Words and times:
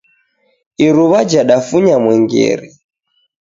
Iruwa 0.87 1.19
jadafunya 1.31 1.95
mwengere 2.03 2.67